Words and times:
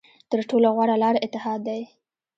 تر 0.31 0.39
ټولو 0.49 0.67
غوره 0.75 0.95
لاره 1.03 1.19
اتحاد 1.25 1.59
دی. 1.67 1.81